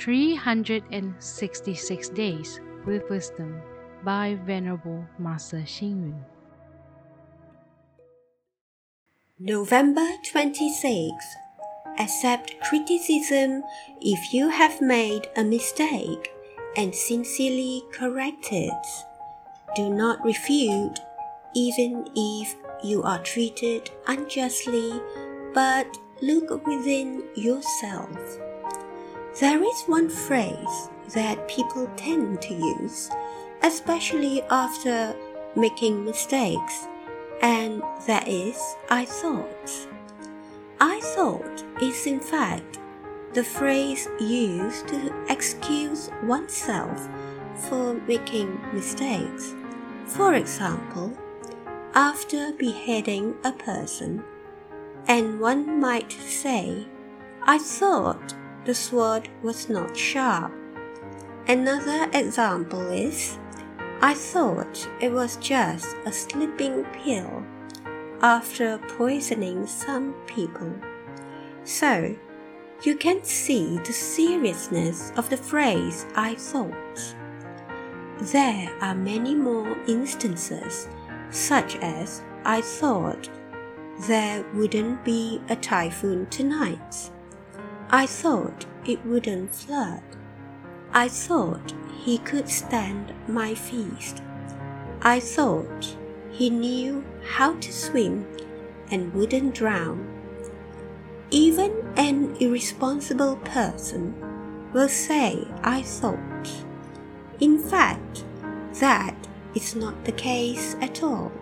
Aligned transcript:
366 0.00 2.08
Days 2.08 2.60
with 2.86 3.02
Wisdom 3.10 3.60
by 4.02 4.38
Venerable 4.46 5.04
Master 5.18 5.58
Xing 5.58 6.00
Yun. 6.00 6.24
November 9.38 10.06
26. 10.30 11.12
Accept 11.98 12.58
criticism 12.62 13.62
if 14.00 14.32
you 14.32 14.48
have 14.48 14.80
made 14.80 15.28
a 15.36 15.44
mistake 15.44 16.32
and 16.78 16.94
sincerely 16.94 17.82
correct 17.92 18.48
it. 18.52 18.86
Do 19.76 19.90
not 19.90 20.24
refute 20.24 20.98
even 21.54 22.08
if 22.16 22.56
you 22.82 23.02
are 23.02 23.22
treated 23.22 23.90
unjustly, 24.06 24.98
but 25.52 25.86
look 26.22 26.66
within 26.66 27.22
yourself. 27.34 28.40
There 29.40 29.64
is 29.64 29.84
one 29.86 30.10
phrase 30.10 30.90
that 31.14 31.48
people 31.48 31.90
tend 31.96 32.42
to 32.42 32.52
use, 32.52 33.08
especially 33.62 34.42
after 34.50 35.16
making 35.56 36.04
mistakes, 36.04 36.86
and 37.40 37.82
that 38.06 38.28
is 38.28 38.60
I 38.90 39.06
thought. 39.06 39.88
I 40.78 41.00
thought 41.16 41.64
is 41.80 42.04
in 42.04 42.20
fact 42.20 42.80
the 43.32 43.42
phrase 43.42 44.08
used 44.20 44.88
to 44.88 45.10
excuse 45.30 46.10
oneself 46.22 47.08
for 47.54 47.94
making 47.94 48.60
mistakes. 48.74 49.54
For 50.04 50.34
example, 50.34 51.16
after 51.94 52.52
beheading 52.52 53.36
a 53.42 53.52
person, 53.52 54.22
and 55.08 55.40
one 55.40 55.80
might 55.80 56.12
say, 56.12 56.86
I 57.44 57.56
thought 57.56 58.34
the 58.64 58.74
sword 58.74 59.28
was 59.42 59.68
not 59.68 59.96
sharp. 59.96 60.52
Another 61.48 62.08
example 62.12 62.90
is, 62.90 63.38
I 64.02 64.14
thought 64.14 64.88
it 65.00 65.10
was 65.10 65.36
just 65.36 65.96
a 66.06 66.12
sleeping 66.12 66.84
pill 66.92 67.44
after 68.22 68.78
poisoning 68.96 69.66
some 69.66 70.14
people. 70.26 70.74
So, 71.64 72.16
you 72.82 72.96
can 72.96 73.22
see 73.24 73.78
the 73.78 73.92
seriousness 73.92 75.12
of 75.16 75.28
the 75.28 75.36
phrase 75.36 76.06
I 76.14 76.34
thought. 76.34 77.14
There 78.32 78.70
are 78.80 78.94
many 78.94 79.34
more 79.34 79.76
instances, 79.86 80.88
such 81.30 81.76
as 81.76 82.22
I 82.44 82.60
thought 82.60 83.28
there 84.08 84.44
wouldn't 84.54 85.04
be 85.04 85.40
a 85.48 85.56
typhoon 85.56 86.26
tonight. 86.26 87.10
I 87.92 88.06
thought 88.06 88.66
it 88.86 89.04
wouldn't 89.04 89.52
flood. 89.52 90.04
I 90.92 91.08
thought 91.08 91.74
he 92.04 92.18
could 92.18 92.48
stand 92.48 93.12
my 93.26 93.52
feast. 93.52 94.22
I 95.02 95.18
thought 95.18 95.96
he 96.30 96.50
knew 96.50 97.04
how 97.26 97.54
to 97.54 97.72
swim 97.72 98.28
and 98.92 99.12
wouldn't 99.12 99.56
drown. 99.56 100.06
Even 101.32 101.72
an 101.96 102.36
irresponsible 102.38 103.36
person 103.38 104.14
will 104.72 104.88
say, 104.88 105.44
I 105.64 105.82
thought. 105.82 106.48
In 107.40 107.58
fact, 107.58 108.24
that 108.78 109.16
is 109.56 109.74
not 109.74 110.04
the 110.04 110.12
case 110.12 110.76
at 110.80 111.02
all. 111.02 111.32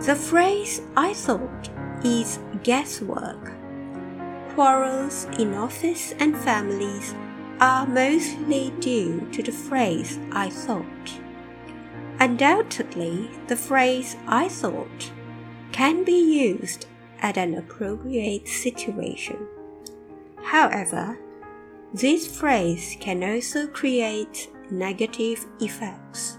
The 0.00 0.14
phrase 0.14 0.82
I 0.94 1.14
thought 1.14 1.70
is 2.04 2.38
guesswork 2.62 3.56
quarrels 4.56 5.26
in 5.38 5.52
office 5.52 6.14
and 6.18 6.34
families 6.34 7.14
are 7.60 7.86
mostly 7.86 8.72
due 8.80 9.20
to 9.30 9.42
the 9.42 9.52
phrase 9.52 10.18
I 10.32 10.48
thought. 10.48 11.20
Undoubtedly, 12.20 13.28
the 13.48 13.56
phrase 13.56 14.16
I 14.26 14.48
thought 14.48 15.12
can 15.72 16.04
be 16.04 16.18
used 16.40 16.86
at 17.20 17.36
an 17.36 17.58
appropriate 17.58 18.48
situation. 18.48 19.46
However, 20.42 21.18
this 21.92 22.26
phrase 22.26 22.96
can 22.98 23.22
also 23.22 23.66
create 23.66 24.50
negative 24.70 25.44
effects. 25.60 26.38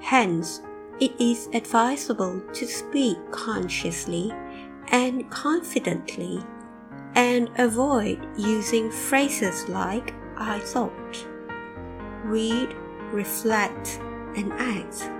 Hence, 0.00 0.60
it 0.98 1.12
is 1.20 1.48
advisable 1.54 2.42
to 2.52 2.66
speak 2.66 3.16
consciously 3.30 4.32
and 4.90 5.30
confidently 5.30 6.42
and 7.14 7.50
avoid 7.58 8.18
using 8.36 8.90
phrases 8.90 9.68
like 9.68 10.14
I 10.36 10.58
thought. 10.60 11.26
Read, 12.24 12.74
reflect, 13.12 14.00
and 14.36 14.52
act. 14.54 15.10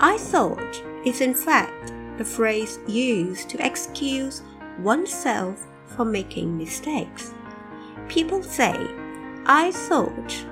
I 0.00 0.18
thought 0.18 0.82
is 1.04 1.20
in 1.20 1.34
fact 1.34 1.92
the 2.18 2.24
phrase 2.24 2.78
used 2.86 3.48
to 3.50 3.64
excuse 3.64 4.42
oneself 4.78 5.66
for 5.86 6.04
making 6.04 6.56
mistakes. 6.56 7.32
People 8.08 8.42
say, 8.42 8.74
I 9.46 9.70
thought, 9.72 10.46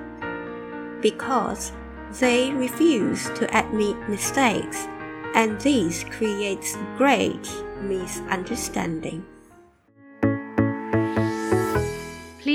because 1.01 1.71
they 2.19 2.51
refuse 2.51 3.29
to 3.31 3.57
admit 3.57 3.97
mistakes, 4.09 4.87
and 5.35 5.59
this 5.61 6.03
creates 6.05 6.77
great 6.97 7.49
misunderstanding. 7.81 9.25